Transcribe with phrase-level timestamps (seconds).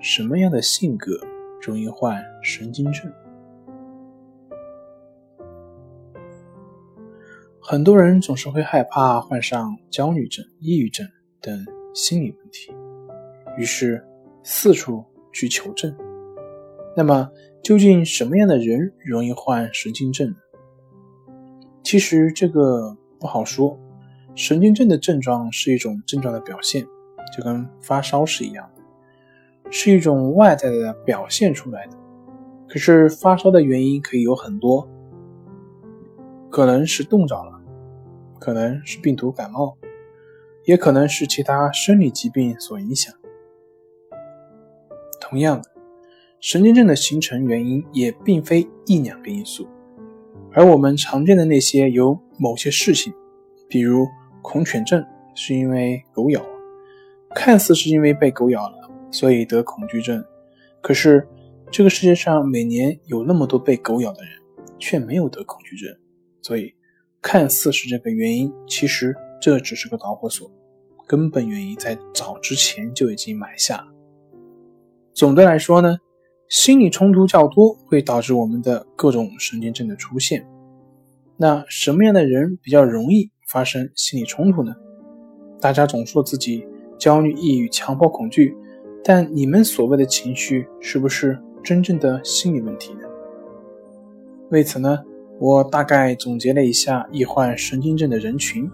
[0.00, 1.18] 什么样的性格
[1.60, 3.12] 容易患神经症？
[7.60, 11.06] 很多人总是会害怕患上焦虑症、抑郁症
[11.40, 12.72] 等心理问题，
[13.58, 14.04] 于是
[14.42, 15.96] 四处去求证。
[16.96, 17.30] 那么，
[17.62, 20.34] 究竟什么样的人容易患神经症？
[21.82, 23.78] 其实这个不好说。
[24.34, 26.86] 神经症的症状是一种症状的表现。
[27.36, 28.75] 就跟发烧是一样的，
[29.70, 31.96] 是一种外在的表现出来的。
[32.68, 34.88] 可是发烧的原因可以有很多，
[36.50, 37.60] 可能是冻着了，
[38.38, 39.76] 可能是病毒感冒，
[40.64, 43.14] 也可能是其他生理疾病所影响。
[45.20, 45.70] 同样的，
[46.40, 49.66] 神经症的形成原因也并非一两个因素，
[50.52, 53.12] 而我们常见的那些有某些事情，
[53.68, 54.06] 比如
[54.42, 56.40] 恐犬症是因为狗咬。
[57.34, 60.24] 看似是因为被狗咬了，所以得恐惧症。
[60.82, 61.26] 可是，
[61.70, 64.32] 这个世界上每年有那么多被狗咬的人，
[64.78, 65.96] 却没有得恐惧症。
[66.42, 66.74] 所以，
[67.20, 70.50] 看似是这个原因，其实这只是个导火索，
[71.06, 73.86] 根本原因在早之前就已经埋下。
[75.12, 75.96] 总的来说呢，
[76.48, 80.46] 心理冲突较多会导致我们的各种神经症的出现。
[81.36, 84.74] 那什么样的人比较容易发生心理冲突呢？
[85.60, 86.66] 大家总说自己。
[86.98, 88.56] 焦虑、抑郁、强迫、恐惧，
[89.08, 93.02] 但你们所谓的情绪是不是真正的心理问题呢？
[94.50, 94.98] 为此呢，
[95.38, 98.68] 我大概总结了一下易患神经症的人群。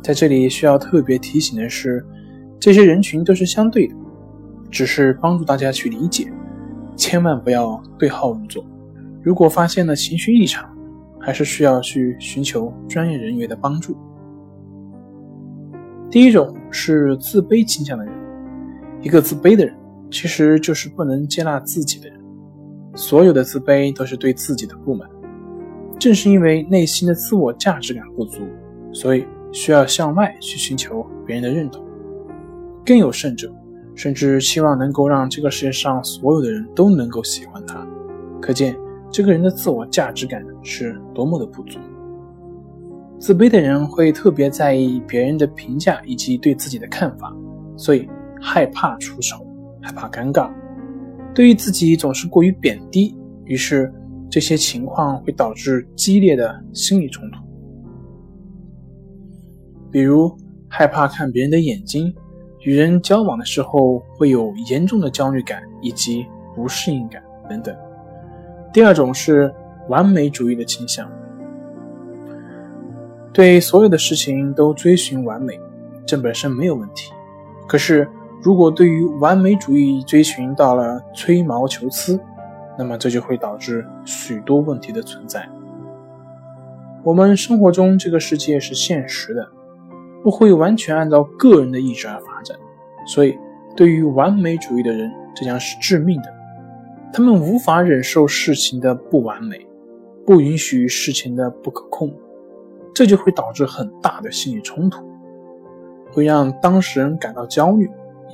[0.00, 2.06] 在这里需要特别提醒的是，
[2.60, 3.94] 这些人群都是相对的，
[4.70, 6.32] 只是帮助大家去理解，
[6.94, 8.64] 千万不要对号入座。
[9.20, 10.72] 如果发现了情绪异常，
[11.18, 13.96] 还是需要去寻求专业人员的帮助。
[16.08, 18.14] 第一种是自卑倾向的人，
[19.02, 19.74] 一个自卑的人
[20.10, 22.20] 其实就是不能接纳自己的人，
[22.94, 25.08] 所有的自卑都是对自己的不满。
[25.98, 28.42] 正是因为内心的自我价值感不足，
[28.92, 31.84] 所以需要向外去寻求别人的认同。
[32.84, 33.52] 更有甚者，
[33.94, 37.86] 甚至希望能够让这个世界上所有的人都能够喜欢他，
[38.40, 38.76] 可见
[39.10, 41.78] 这个人的自我价值感是多么的不足。
[43.18, 47.34] 自卑的人会特别在意别人的评价以及对自己的看法，
[47.76, 48.08] 所以
[48.40, 49.46] 害怕出丑，
[49.80, 50.50] 害怕尴尬，
[51.34, 53.92] 对于自己总是过于贬低，于是
[54.30, 57.38] 这些情况会导致激烈的心理冲突。
[59.90, 60.36] 比如
[60.68, 62.14] 害怕看别人的眼睛，
[62.60, 67.74] 与人交往的时候会有严重的焦虑感以及不适应感等等。
[68.72, 69.52] 第二种是
[69.88, 71.10] 完美主义的倾向。
[73.32, 75.58] 对所有的事情都追寻完美，
[76.06, 77.12] 这本身没有问题。
[77.68, 78.08] 可是，
[78.46, 82.16] 如果对于完美主义追寻到了吹毛求疵，
[82.78, 85.44] 那么这就会导致许多问题的存在。
[87.02, 89.44] 我们生活中这个世界是现实的，
[90.22, 92.56] 不会完全按照个人的意志而发展，
[93.04, 93.36] 所以
[93.74, 96.32] 对于完美主义的人，这将是致命的。
[97.12, 99.66] 他们无法忍受事情的不完美，
[100.24, 102.14] 不允许事情的不可控。
[102.94, 105.04] 这就会导致很大的心理冲突，
[106.12, 107.90] 会让当事人感到焦虑，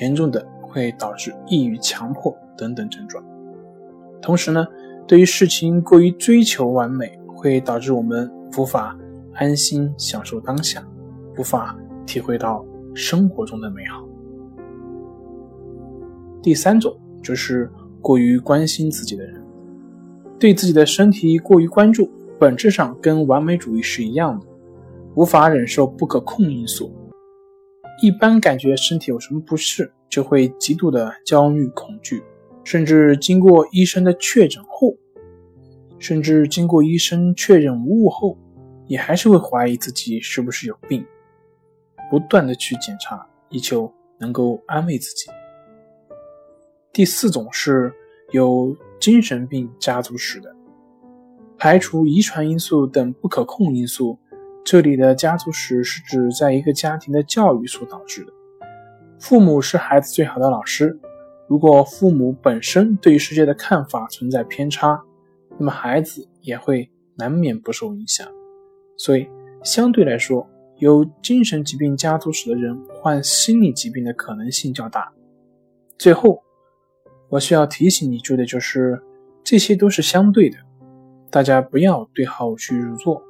[0.00, 3.24] 严重的会导致抑郁、强迫等等症状。
[4.20, 4.66] 同时呢，
[5.06, 8.96] 对于事情过于追求完美，会导致我们无法
[9.34, 10.82] 安心享受当下，
[11.38, 14.04] 无法体会到生活中的美好。
[16.42, 19.42] 第三种就是过于关心自己的人，
[20.38, 22.10] 对自己的身体过于关注。
[22.36, 24.46] 本质上跟完美主义是一样的，
[25.14, 26.92] 无法忍受不可控因素。
[28.00, 32.22] 一般感觉身体有什么不适，就会极度的焦虑恐惧，
[32.64, 34.94] 甚至经过医生的确诊后，
[35.98, 38.36] 甚至经过医生确认无误后，
[38.86, 41.04] 也还是会怀疑自己是不是有病，
[42.10, 45.30] 不断的去检查，以求能够安慰自己。
[46.92, 47.92] 第四种是
[48.32, 50.54] 有精神病家族史的。
[51.56, 54.18] 排除遗传因素等不可控因素，
[54.64, 58.32] 这里的家族史是指在一个家庭的教育所导致的。
[59.20, 60.98] 父母是孩子最好的老师，
[61.46, 64.98] 如果父母本身对于世界的看法存在偏差，
[65.58, 68.26] 那么孩子也会难免不受影响。
[68.96, 69.28] 所以，
[69.62, 75.12] 相对来说，有精神疾病家族史的人患心理疾病的可能性较大。
[75.98, 76.42] 最后，
[77.28, 78.98] 我需要提醒你注意的就是，
[79.42, 80.56] 这些都是相对的，
[81.30, 83.22] 大家不要对号入座。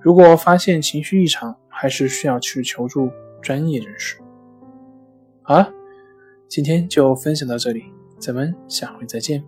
[0.00, 3.10] 如果发现情绪异常，还是需要去求助
[3.42, 4.18] 专业人士。
[5.42, 5.72] 好了，
[6.48, 7.84] 今天就分享到这里，
[8.18, 9.42] 咱们下回再见。